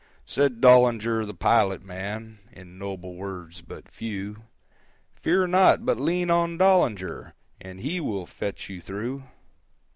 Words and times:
Said 0.25 0.61
Dollinger 0.61 1.27
the 1.27 1.33
pilot 1.35 1.83
man, 1.83 2.39
In 2.51 2.79
noble 2.79 3.13
words, 3.17 3.61
but 3.61 3.87
few,—"Fear 3.87 5.45
not, 5.45 5.85
but 5.85 5.99
lean 5.99 6.31
on 6.31 6.57
Dollinger, 6.57 7.33
And 7.59 7.81
he 7.81 7.99
will 7.99 8.25
fetch 8.25 8.67
you 8.67 8.81
through." 8.81 9.25